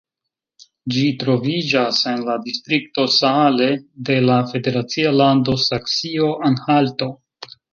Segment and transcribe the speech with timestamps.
[0.95, 3.69] Ĝi troviĝas en la distrikto Saale
[4.09, 7.13] de la federacia lando Saksio-Anhalto.